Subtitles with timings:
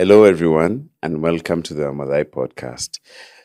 [0.00, 3.00] Hello, everyone, and welcome to the Wamathai podcast.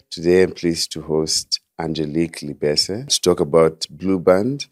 [0.09, 4.65] Today, I'm pleased to host Angelique Libese to talk about Blue Band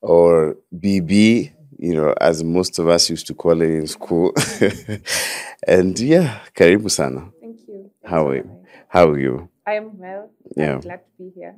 [0.00, 4.32] or BB, you know, as most of us used to call it in school.
[5.66, 7.32] and yeah, karibu sana.
[7.40, 7.90] Thank you.
[8.00, 8.64] Thanks How are you?
[8.86, 9.48] How are you?
[9.66, 10.30] I am well.
[10.56, 10.74] Yeah.
[10.74, 11.56] I'm glad to be here.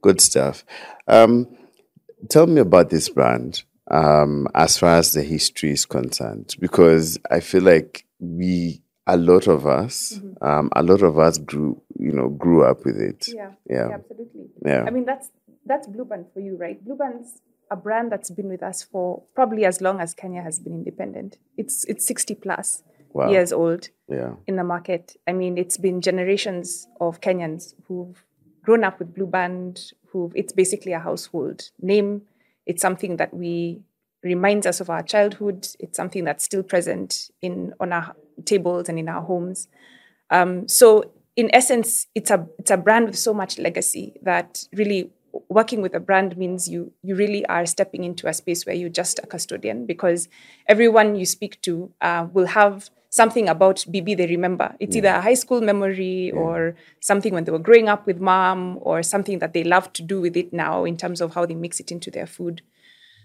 [0.00, 0.64] Good stuff.
[1.06, 1.46] Um,
[2.28, 3.62] tell me about this brand
[3.92, 9.48] um, as far as the history is concerned, because I feel like we, a lot
[9.48, 13.26] of us, um, a lot of us grew, you know, grew up with it.
[13.28, 13.50] Yeah.
[13.68, 13.88] Yeah.
[13.94, 14.46] absolutely.
[14.64, 14.84] Yeah.
[14.86, 15.30] I mean, that's
[15.66, 16.82] that's Blue Band for you, right?
[16.84, 17.40] Blue Band's
[17.70, 21.38] a brand that's been with us for probably as long as Kenya has been independent.
[21.56, 22.82] It's it's 60 plus
[23.14, 23.30] Wow.
[23.30, 24.36] years old Yeah.
[24.46, 25.16] in the market.
[25.28, 28.24] I mean, it's been generations of Kenyans who've
[28.62, 32.22] grown up with Blue Band, who it's basically a household name.
[32.64, 33.82] It's something that we
[34.22, 35.68] reminds us of our childhood.
[35.78, 39.68] It's something that's still present in on our tables and in our homes.
[40.30, 45.10] Um, so, in essence, it's a it's a brand with so much legacy that really
[45.48, 48.88] working with a brand means you you really are stepping into a space where you're
[48.88, 50.28] just a custodian because
[50.68, 54.74] everyone you speak to uh, will have something about BB they remember.
[54.80, 58.78] It's either a high school memory or something when they were growing up with mom
[58.80, 61.54] or something that they love to do with it now in terms of how they
[61.54, 62.62] mix it into their food.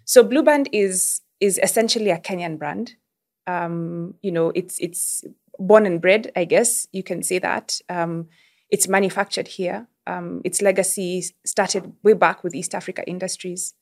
[0.08, 2.96] So Blue Band is is essentially a Kenyan brand.
[3.46, 5.24] Um, you know, it's it's
[5.60, 7.80] born and bred, I guess you can say that.
[7.90, 8.30] Um,
[8.70, 9.88] it's manufactured here.
[10.08, 13.74] Um, its legacy started way back with East Africa Industries,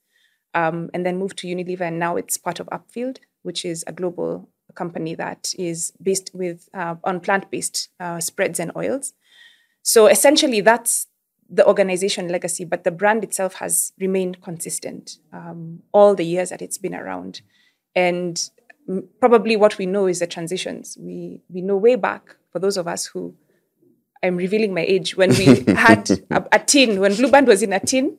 [0.56, 3.94] um, and then moved to Unilever, and now it's part of Upfield, which is a
[3.94, 9.14] global company that is based with uh, on plant-based uh, spreads and oils.
[9.84, 11.08] So essentially, that's
[11.50, 16.62] the organization legacy, but the brand itself has remained consistent um, all the years that
[16.62, 17.42] it's been around.
[17.96, 18.50] And
[19.20, 20.98] probably what we know is the transitions.
[21.00, 23.36] We we know way back for those of us who
[24.24, 27.74] I'm revealing my age when we had a, a tin when Blue Band was in
[27.74, 28.18] a tin.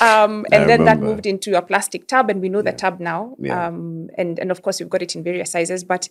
[0.00, 2.98] Um, and I then that moved into a plastic tub, and we know the tub
[2.98, 3.36] now.
[3.38, 3.66] Yeah.
[3.66, 5.84] Um, and and of course we've got it in various sizes.
[5.84, 6.08] But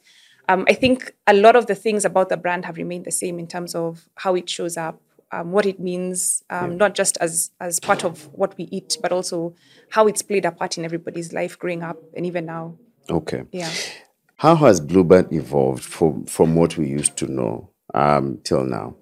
[0.47, 3.37] um, I think a lot of the things about the brand have remained the same
[3.39, 5.01] in terms of how it shows up,
[5.35, 9.11] um, what it means, um, not just as as part of what we eat, but
[9.11, 9.55] also
[9.89, 12.77] how it's played a part in everybody's life growing up and even now.
[13.09, 13.43] Okay.
[13.51, 13.71] Yeah.
[14.37, 18.95] How has Blue Band evolved from from what we used to know um, till now?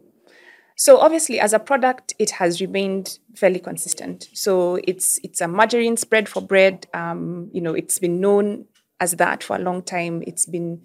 [0.75, 4.27] So obviously, as a product, it has remained fairly consistent.
[4.33, 6.87] So it's it's a margarine spread for bread.
[6.93, 8.65] Um, you know, it's been known
[8.99, 10.23] as that for a long time.
[10.25, 10.81] It's been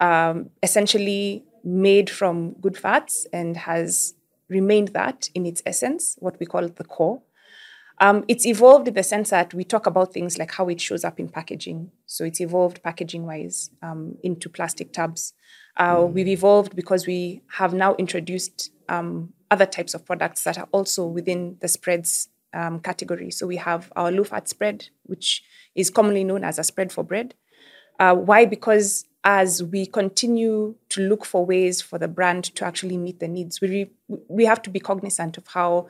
[0.00, 4.14] um, essentially made from good fats and has
[4.50, 7.22] remained that in its essence, what we call the core.
[8.00, 11.04] Um, it's evolved in the sense that we talk about things like how it shows
[11.04, 11.90] up in packaging.
[12.06, 15.34] So it's evolved packaging wise um, into plastic tubs.
[15.76, 20.68] Uh, We've evolved because we have now introduced um, other types of products that are
[20.72, 23.30] also within the spreads um, category.
[23.30, 25.42] So we have our low fat spread, which
[25.74, 27.34] is commonly known as a spread for bread.
[27.98, 28.46] Uh, why?
[28.46, 33.28] Because as we continue to look for ways for the brand to actually meet the
[33.28, 33.90] needs, we, re-
[34.28, 35.88] we have to be cognizant of how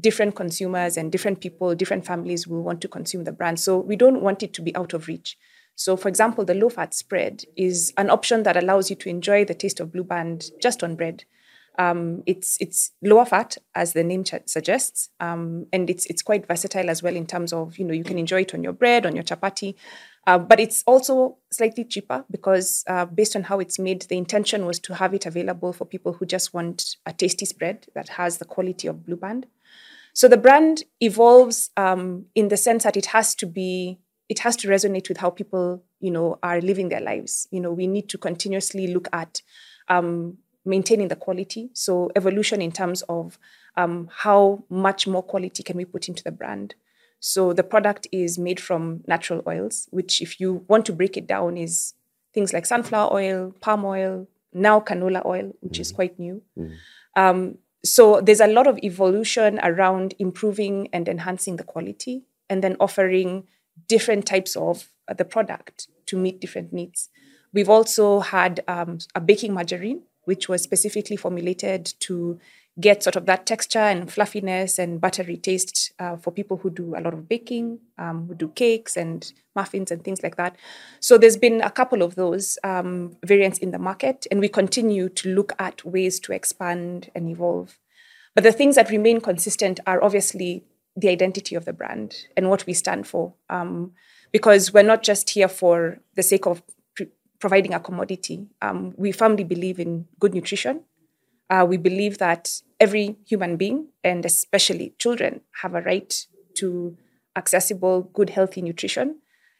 [0.00, 3.60] different consumers and different people, different families will want to consume the brand.
[3.60, 5.38] So we don't want it to be out of reach.
[5.74, 9.44] So, for example, the low fat spread is an option that allows you to enjoy
[9.44, 11.24] the taste of Blue Band just on bread.
[11.78, 16.46] Um, it's it's lower fat, as the name ch- suggests, um, and it's it's quite
[16.46, 19.06] versatile as well in terms of you know you can enjoy it on your bread,
[19.06, 19.74] on your chapati,
[20.26, 24.66] uh, but it's also slightly cheaper because uh, based on how it's made, the intention
[24.66, 28.38] was to have it available for people who just want a tasty spread that has
[28.38, 29.46] the quality of Blue Band.
[30.14, 34.56] So the brand evolves um, in the sense that it has to be, it has
[34.56, 37.48] to resonate with how people, you know, are living their lives.
[37.50, 39.42] You know, we need to continuously look at
[39.88, 41.70] um, maintaining the quality.
[41.72, 43.38] So evolution in terms of
[43.76, 46.74] um, how much more quality can we put into the brand.
[47.24, 51.28] So the product is made from natural oils, which, if you want to break it
[51.28, 51.94] down, is
[52.34, 56.42] things like sunflower oil, palm oil, now canola oil, which is quite new.
[57.14, 62.76] Um, so there's a lot of evolution around improving and enhancing the quality and then
[62.80, 63.44] offering
[63.86, 67.08] different types of uh, the product to meet different needs.
[67.52, 72.38] We've also had um, a baking margarine which was specifically formulated to
[72.80, 76.94] get sort of that texture and fluffiness and buttery taste uh, for people who do
[76.96, 80.56] a lot of baking, um, who do cakes and muffins and things like that.
[80.98, 85.10] So there's been a couple of those um, variants in the market, and we continue
[85.10, 87.78] to look at ways to expand and evolve.
[88.34, 90.64] But the things that remain consistent are obviously
[90.96, 93.92] the identity of the brand and what we stand for, um,
[94.32, 96.62] because we're not just here for the sake of
[97.38, 98.46] providing a commodity.
[98.62, 100.84] Um, we firmly believe in good nutrition.
[101.52, 106.96] Uh, we believe that every human being, and especially children, have a right to
[107.36, 109.16] accessible, good, healthy nutrition.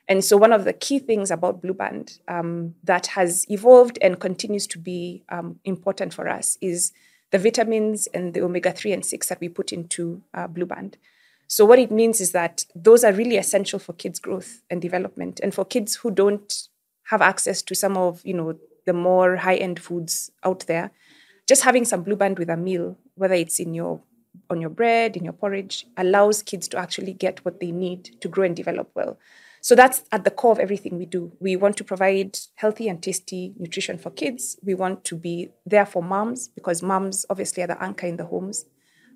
[0.08, 4.18] And so, one of the key things about Blue Band um, that has evolved and
[4.18, 6.92] continues to be um, important for us is
[7.30, 10.96] the vitamins and the omega 3 and 6 that we put into uh, Blue Band.
[11.46, 15.40] So, what it means is that those are really essential for kids' growth and development.
[15.42, 16.68] And for kids who don't
[17.10, 20.90] have access to some of you know the more high end foods out there,
[21.48, 24.00] just having some Blue Band with a meal, whether it's in your
[24.48, 28.28] on your bread, in your porridge, allows kids to actually get what they need to
[28.28, 29.18] grow and develop well.
[29.60, 31.32] So that's at the core of everything we do.
[31.38, 34.58] We want to provide healthy and tasty nutrition for kids.
[34.64, 38.24] We want to be there for moms because moms obviously are the anchor in the
[38.24, 38.64] homes.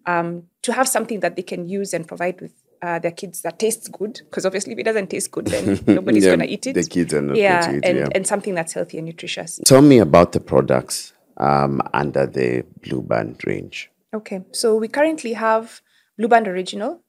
[0.07, 3.59] Um, to have something that they can use and provide with uh, their kids that
[3.59, 6.67] tastes good, because obviously if it doesn't taste good, then nobody's Yeah, going to eat
[6.69, 6.75] it.
[6.75, 7.99] The kids are not yeah, going to eat it.
[8.01, 8.09] Yeah.
[8.15, 9.59] and something that's healthy and nutritious.
[9.67, 13.91] Tell me about the products um, under the Blue Band range.
[14.15, 15.81] Okay, so we currently have
[16.17, 17.03] Blue Band Original,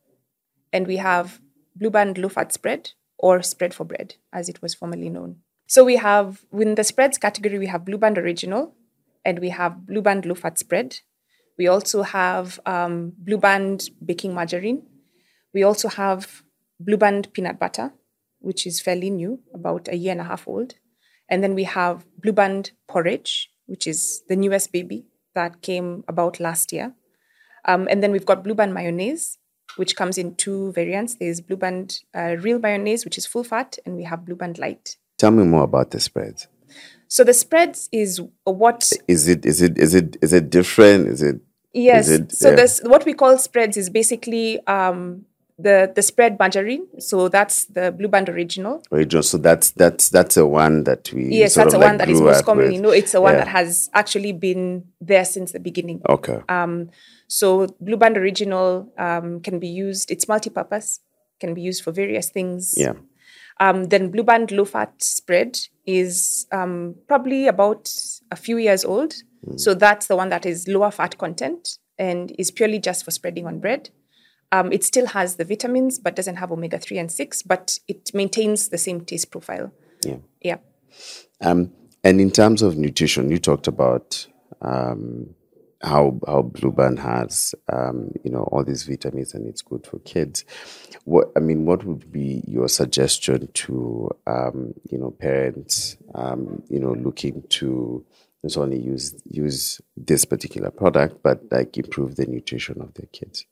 [0.74, 1.40] and we have
[1.76, 5.38] Blue Band Low Fat Spread, or Spread for Bread, as it was formerly known.
[5.68, 8.76] So we have, within the spreads category, we have Blue Band Original,
[9.26, 11.00] and we have Blue Band Low Fat Spread.
[11.58, 14.84] We also have um, Blue Band Baking Margarine.
[15.54, 16.44] We also have
[16.80, 17.94] Blue Band Peanut Butter,
[18.40, 20.76] which is fairly new, about a year and a half old.
[21.30, 25.06] And then we have Blue Band Porridge, which is the newest baby
[25.36, 26.94] that came about last year.
[27.66, 29.38] Um, and then we've got Blue Band Mayonnaise,
[29.76, 31.16] which comes in two variants.
[31.16, 34.58] There's Blue Band uh, Real Mayonnaise, which is full fat, and we have Blue Band
[34.58, 34.98] Light.
[35.18, 36.48] Tell me more about the spreads.
[37.08, 41.08] So the spreads is what Is it is it is it is it different?
[41.08, 41.40] Is it
[41.74, 42.10] Yes.
[42.10, 42.56] it- so yeah.
[42.56, 45.26] this what we call spreads is basically um,
[45.60, 46.88] the the spread margarine.
[47.00, 48.84] So that's the Blue Band original.
[48.92, 49.24] original?
[49.24, 52.10] So that's that's that's the one that we Yes, sort that's the like one that
[52.10, 52.82] is most commonly with.
[52.82, 52.94] known.
[52.94, 53.40] It's the one Yeah.
[53.46, 56.02] that has actually been there since the beginning.
[56.08, 56.40] Okay.
[56.50, 56.90] Um,
[57.28, 60.12] so Blue Band Original um, can be used.
[60.12, 61.00] It's multi-purpose.
[61.40, 62.74] Can be used for various things.
[62.78, 62.94] yeah.
[63.60, 67.90] Um, then Blue Band Low Fat Spread is um, probably about
[68.32, 69.16] a few years old.
[69.56, 73.48] So that's the one that is lower fat content and is purely just for spreading
[73.48, 73.90] on bread.
[74.52, 77.42] Um, it still has the vitamins, but doesn't have omega three and six.
[77.42, 79.72] But it maintains the same taste profile.
[80.06, 80.18] Yeah.
[80.42, 80.58] Yeah.
[81.42, 81.72] Um,
[82.04, 84.28] and in terms of nutrition, you talked about
[84.62, 85.36] um,
[85.84, 90.00] how how Blue Band has um, you know all these vitamins and it's good for
[90.00, 90.46] kids.
[91.04, 96.80] What I mean, what would be your suggestion to um, you know parents um, you
[96.80, 98.06] know looking to
[98.44, 103.46] not only use use this particular product but like improve the nutrition of their kids?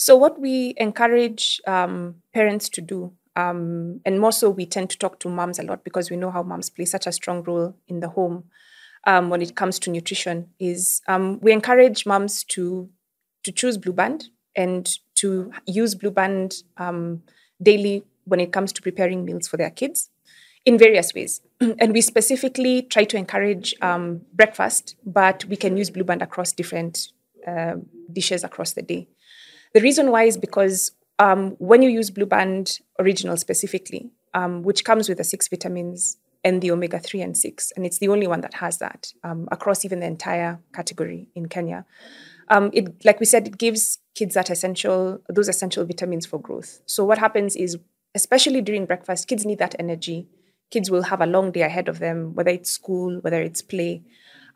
[0.00, 4.98] So, what we encourage um, parents to do, um, and more so, we tend to
[4.98, 7.76] talk to moms a lot because we know how moms play such a strong role
[7.86, 8.44] in the home
[9.06, 10.48] um, when it comes to nutrition.
[10.58, 12.88] Is um, we encourage moms to
[13.42, 17.22] to choose Blue Band and to use Blue Band um,
[17.62, 20.08] daily when it comes to preparing meals for their kids
[20.64, 21.42] in various ways.
[21.60, 26.52] and we specifically try to encourage um, breakfast, but we can use Blue Band across
[26.52, 27.12] different
[27.46, 27.74] uh,
[28.10, 29.06] dishes across the day.
[29.72, 34.84] The reason why is because um, when you use Blue Band Original specifically, um, which
[34.84, 38.26] comes with the six vitamins and the omega 3 and 6, and it's the only
[38.26, 41.84] one that has that um, across even the entire category in Kenya.
[42.48, 46.80] Um, it, like we said, it gives kids that essential, those essential vitamins for growth.
[46.86, 47.78] So what happens is,
[48.14, 50.26] especially during breakfast, kids need that energy.
[50.70, 54.02] Kids will have a long day ahead of them, whether it's school, whether it's play,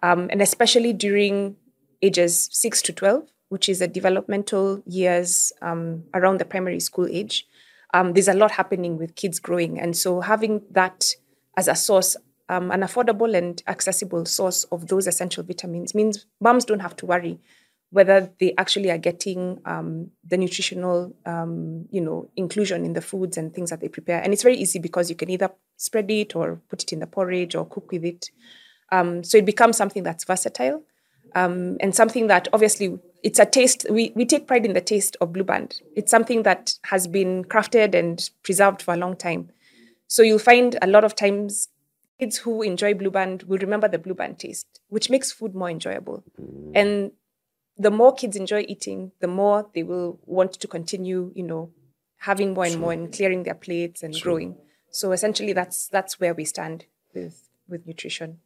[0.02, 1.56] um, and especially during
[2.02, 7.46] ages six to twelve, which is the developmental years um, around the primary school age.
[7.94, 11.14] Um, there's a lot happening with kids growing, and so having that
[11.56, 12.16] as a source,
[12.49, 17.06] um, an affordable and accessible source of those essential vitamins means moms don't have to
[17.06, 17.38] worry
[17.90, 23.37] whether they actually are getting um, the nutritional, um, you know, inclusion in the foods
[23.37, 24.20] and things that they prepare.
[24.20, 27.06] And it's very easy because you can either spread it or put it in the
[27.06, 28.30] porridge or cook with it.
[28.90, 30.82] Um, so it becomes something that's versatile
[31.34, 33.86] um, and something that obviously it's a taste.
[33.90, 35.80] We, we take pride in the taste of Blue Band.
[35.96, 39.50] It's something that has been crafted and preserved for a long time.
[40.06, 41.68] So you'll find a lot of times
[42.20, 45.70] kids who enjoy Blue Band will remember the Blue Band taste, which makes food more
[45.70, 46.22] enjoyable.
[46.38, 46.72] Mm.
[46.74, 47.12] And
[47.78, 51.70] the more kids enjoy eating, the more they will want to continue, you know,
[52.18, 54.56] having more and more and clearing their plates and growing.
[54.90, 58.38] So essentially, that's that's where we stand with with nutrition.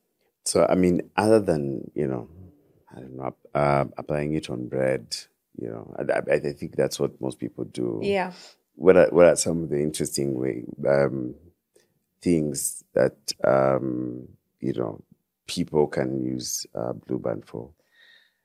[0.44, 2.28] So I mean, other than you know,
[2.94, 5.16] I don't know, uh, applying it on bread,
[5.60, 8.00] you know, I, I, think that's what most people do.
[8.02, 8.32] Yeah.
[8.76, 11.34] What are what are some of the interesting way, um,
[12.22, 14.28] things that um,
[14.60, 15.02] you know
[15.46, 17.70] people can use uh, Blue Band for?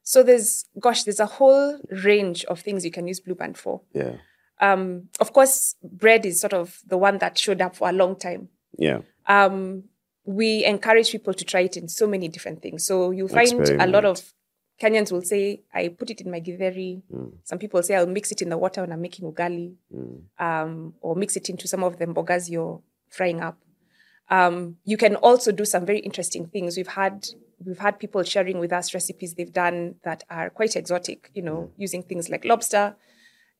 [0.01, 3.81] So there's, gosh, there's a whole range of things you can use Blue Band for.
[3.93, 4.15] Yeah,
[4.59, 8.17] Um, of course, bread is sort of the one that showed up for a long
[8.17, 8.49] time.
[8.77, 9.85] yeah, Um,
[10.25, 12.85] we encourage people to try it in so many different things.
[12.85, 14.21] So you find a lot of
[14.81, 17.01] Kenyans will say, I put it in my githeri.
[17.43, 19.75] Some people say, I'll mix it in the water when I'm making ugali,
[20.39, 23.57] um, or mix it into some of the mbogas you're frying up.
[24.29, 26.77] Um, you can also do some very interesting things.
[26.77, 27.27] We've had
[27.63, 31.29] we've had people sharing with us recipes they've done that are quite exotic.
[31.33, 32.95] You know, using things like lobster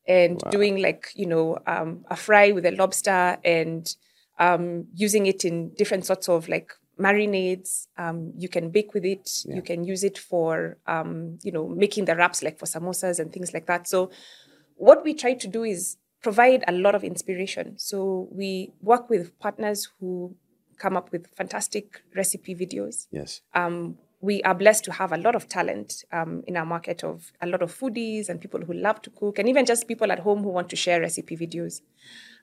[0.07, 3.95] and doing like you know um, a fry with a lobster and
[4.39, 7.87] um, using it in different sorts of like marinades.
[7.97, 9.29] Um, you can bake with it.
[9.45, 13.31] You can use it for um, you know making the wraps like for samosas and
[13.31, 13.87] things like that.
[13.87, 14.11] So
[14.75, 17.77] what we try to do is provide a lot of inspiration.
[17.77, 20.35] So we work with partners who
[20.77, 23.07] come up with fantastic recipe videos.
[23.11, 27.03] yes, Um, we are blessed to have a lot of talent um, in our market
[27.03, 30.11] of a lot of foodies and people who love to cook, and even just people
[30.13, 31.81] at home who want to share recipe videos.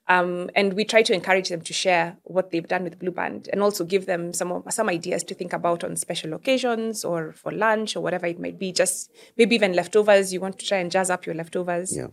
[0.08, 3.48] Um, and we try to encourage them to share what they've done with Blue Band,
[3.52, 7.52] and also give them some some ideas to think about on special occasions or for
[7.52, 8.72] lunch or whatever it might be.
[8.72, 10.32] Just maybe even leftovers.
[10.32, 11.96] You want to try and jazz up your leftovers.
[11.96, 12.08] yeah,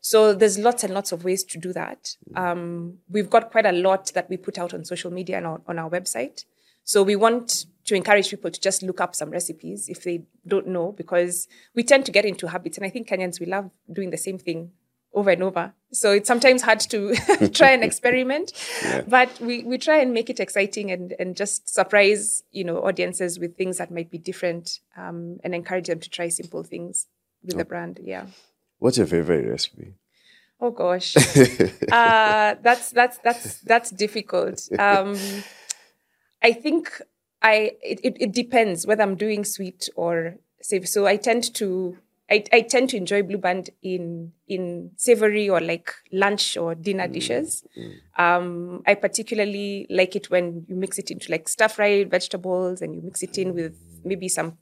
[0.00, 2.16] So there's lots and lots of ways to do that.
[2.36, 5.62] Um, we've got quite a lot that we put out on social media and on,
[5.66, 6.44] on our website.
[6.84, 10.68] So we want to encourage people to just look up some recipes if they don't
[10.68, 12.76] know, because we tend to get into habits.
[12.76, 14.70] And I think Kenyans, we love doing the same thing
[15.14, 15.72] over and over.
[15.92, 17.14] So it's sometimes hard to
[17.52, 18.52] try and experiment,
[19.06, 23.38] but we, we try and make it exciting and, and just surprise, you know, audiences
[23.38, 27.06] with things that might be different um, and encourage them to try simple things
[27.44, 28.00] with the brand.
[28.02, 28.26] Yeah.
[28.78, 29.94] What's your favorite recipe?
[30.60, 31.16] Oh gosh,
[31.92, 34.68] uh, that's that's that's that's difficult.
[34.78, 35.18] Um,
[36.40, 37.02] I think
[37.42, 40.86] I it, it, it depends whether I'm doing sweet or savory.
[40.86, 41.98] So I tend to
[42.32, 47.06] I, I tend to enjoy Blue Band in in savory or like lunch or dinner
[47.06, 47.62] dishes.
[48.16, 52.94] Um, I particularly like it when you mix it into like stir fried vegetables and
[52.94, 54.56] you mix it in with maybe some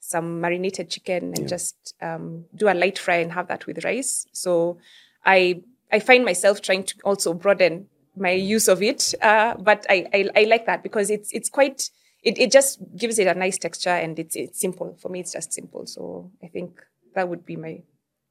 [0.00, 4.26] some marinated chicken and just um, do a light fry and have that with rice.
[4.32, 4.78] So
[5.24, 10.06] I I find myself trying to also broaden my use of it, uh, but I,
[10.12, 11.90] I I like that because it's it's quite
[12.22, 15.20] it, it just gives it a nice texture and it's it's simple for me.
[15.20, 15.86] It's just simple.
[15.86, 16.82] So I think
[17.14, 17.82] that would be my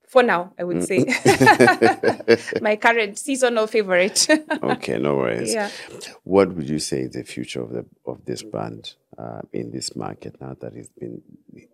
[0.07, 0.53] for now.
[0.57, 1.05] I would say
[2.61, 4.27] my current seasonal favorite.
[4.63, 5.53] Okay, no worries.
[5.53, 5.69] Yeah.
[6.23, 9.95] What would you say is the future of the of this brand uh, in this
[9.95, 11.21] market now that it's been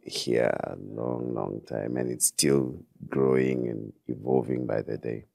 [0.03, 5.25] here a long, long time and it's still growing and evolving by the day?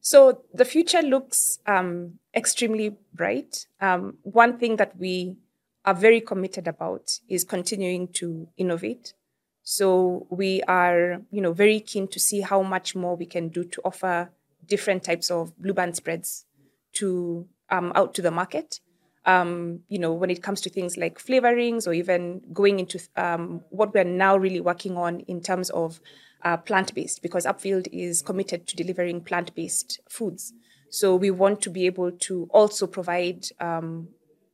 [0.00, 3.66] So the future looks um, extremely bright.
[3.80, 5.36] Um, one thing that we
[5.84, 9.14] are very committed about is continuing to innovate.
[9.62, 13.64] So we are, you know, very keen to see how much more we can do
[13.64, 14.30] to offer
[14.66, 16.46] different types of blue band spreads
[16.94, 18.80] to um, out to the market.
[19.24, 23.62] Um, you know, when it comes to things like flavorings or even going into um,
[23.70, 26.00] what we're now really working on in terms of
[26.44, 30.52] uh, plant based, because Upfield is committed to delivering plant based foods.
[30.90, 34.08] So we want to be able to also provide um,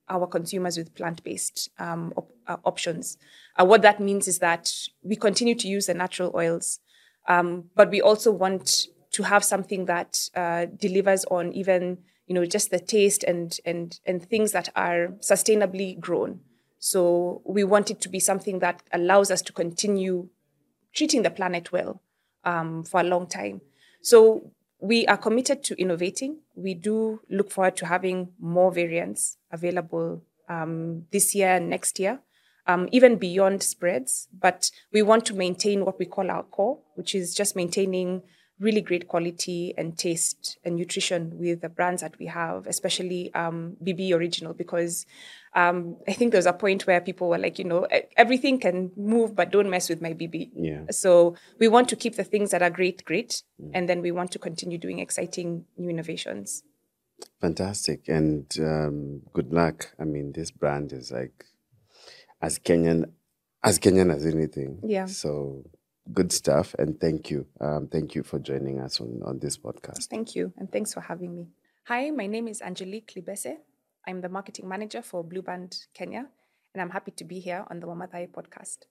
[0.09, 3.19] our consumers with plant-based um, op- uh, options.
[3.59, 4.73] Uh, what that means is that
[5.03, 6.81] we continue to use the natural oils,
[7.29, 12.45] um, but we also want to have something that uh, delivers on even you know
[12.45, 16.41] just the taste and and and things that are sustainably grown.
[16.79, 20.29] So we want it to be something that allows us to continue
[20.95, 22.03] treating the planet well
[22.45, 23.61] um, for a long time.
[24.03, 26.39] So we are committed to innovating.
[26.55, 32.21] We do look forward to having more variants available um, this year and next year,
[32.67, 34.29] um, even beyond spreads.
[34.39, 38.23] But we want to maintain what we call our core, which is just maintaining
[38.61, 43.77] really great quality and taste and nutrition with the brands that we have, especially um,
[43.85, 45.07] BB Original, because
[45.55, 48.91] um, I think there's a point where people were like, you know, "E- everything can
[48.97, 50.51] move, but don't mess with my BB.
[50.55, 50.83] Yeah.
[50.91, 54.31] So we want to keep the things that are great, great, and then we want
[54.33, 56.63] to continue doing exciting new innovations.
[57.41, 58.09] Fantastic.
[58.09, 59.93] And um, good luck.
[59.99, 61.45] I mean, this brand is like
[62.41, 63.11] as Kenyan
[63.63, 64.81] as Kenyan as anything.
[64.85, 65.07] Yeah.
[65.07, 65.65] So
[66.13, 66.75] good stuff.
[66.79, 67.47] And thank you.
[67.61, 70.09] Um, thank you for joining us on, on this podcast.
[70.09, 71.49] Thank you, and thanks for having me.
[71.85, 73.57] Hi, my name is Angelique Libese.
[74.07, 76.27] I'm the marketing manager for Blue Band Kenya,
[76.75, 78.87] and I'm happy to be here on the Wamathai podcast.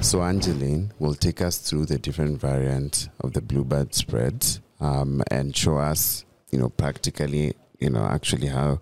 [0.00, 5.56] So Angeline will take us through the different variants of the bluebird spreads um, and
[5.56, 8.80] show us, you know, practically you know, actually how,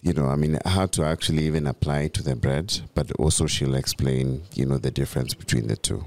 [0.00, 3.74] you know, I mean, how to actually even apply to the bread, but also she'll
[3.74, 6.04] explain, you know, the difference between the two.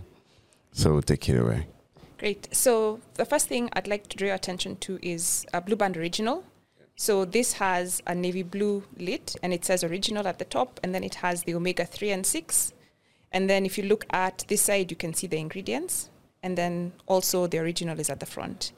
[0.74, 1.68] So take it away.
[2.18, 2.54] Great.
[2.54, 5.96] So the first thing I'd like to draw your attention to is a Blue Band
[5.98, 6.44] Original.
[6.96, 10.94] So this has a navy blue lid and it says original at the top and
[10.94, 12.74] then it has the omega 3 and 6.
[13.32, 16.10] And then if you look at this side you can see the ingredients
[16.44, 18.74] and then also the original is at the front.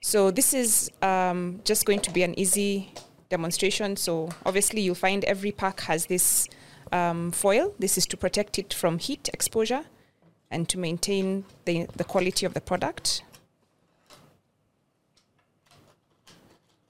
[0.00, 2.92] So this is um, just going to be an easy
[3.28, 3.96] demonstration.
[3.96, 6.48] So obviously you'll find every pack has this
[6.92, 7.74] um, foil.
[7.78, 9.84] This is to protect it from heat exposure
[10.54, 13.22] and to maintain the, the quality of the product.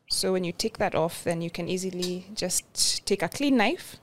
[0.09, 3.97] So when you take that off, then you can easily just take a clean knife,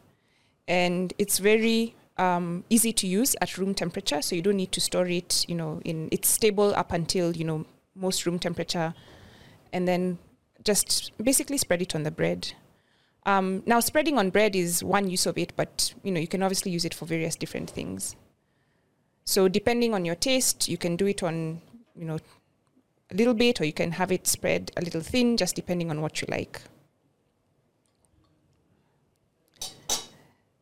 [0.68, 4.22] and it's very um, easy to use at room temperature.
[4.22, 5.46] So you don't need to store it.
[5.48, 7.66] You know, in it's stable up until you know
[7.96, 8.94] most room temperature,
[9.72, 10.18] and then
[10.66, 12.54] just basically spread it on the bread.
[13.26, 16.44] Um, now, spreading on bread is one use of it, but you know you can
[16.44, 18.16] obviously use it for various different things.
[19.32, 21.62] So depending on your taste, you can do it on
[21.96, 22.20] you know
[23.12, 26.02] a little bit, or you can have it spread a little thin, just depending on
[26.02, 26.60] what you like.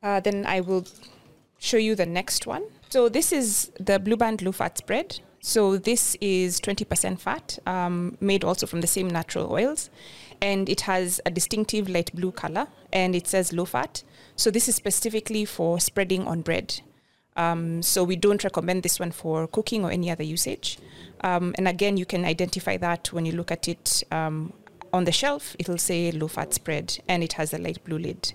[0.03, 0.85] Uh, then I will
[1.57, 2.63] show you the next one.
[2.89, 5.19] So this is the Blue Band Low Fat Spread.
[5.41, 9.89] So this is 20% fat, um, made also from the same natural oils,
[10.41, 14.03] and it has a distinctive light blue color, and it says low fat.
[14.35, 16.81] So this is specifically for spreading on bread.
[17.39, 20.77] Um, so we don't recommend this one for cooking or any other usage.
[21.21, 24.51] Um, and again, you can identify that when you look at it um,
[24.91, 25.55] on the shelf.
[25.57, 28.33] It'll say low fat spread, and it has a light blue lid.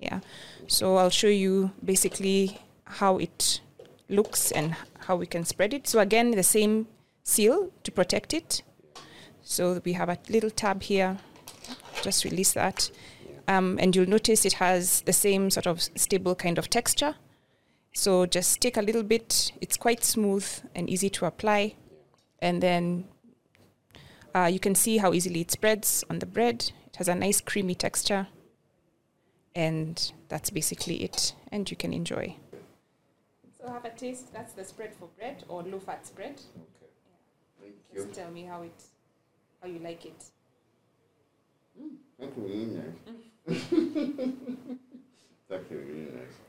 [0.00, 0.20] Yeah.
[0.68, 3.60] So I'll show you basically how it
[4.08, 5.86] looks and how we can spread it.
[5.86, 6.86] So again, the same
[7.24, 8.62] seal to protect it.
[9.42, 11.18] So we have a little tab here.
[12.02, 12.90] Just release that.
[13.48, 17.16] Um, and you'll notice it has the same sort of stable kind of texture.
[17.96, 19.52] So just take a little bit.
[19.62, 21.76] It's quite smooth and easy to apply.
[22.42, 23.06] And then
[24.34, 26.72] uh, you can see how easily it spreads on the bread.
[26.88, 28.26] It has a nice creamy texture.
[29.54, 31.34] And that's basically it.
[31.50, 32.36] And you can enjoy.
[33.58, 34.30] So have a taste.
[34.30, 36.42] That's the spread for bread or low fat spread.
[36.54, 36.90] Okay.
[37.62, 38.82] Thank Just tell me how it,
[39.62, 40.22] how you like it.
[42.20, 42.92] Thank you.